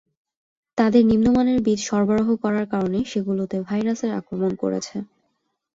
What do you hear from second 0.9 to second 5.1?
নিম্নমানের বীজ সরবরাহ করার কারণে সেগুলোতে ভাইরাস আক্রমণ করেছে।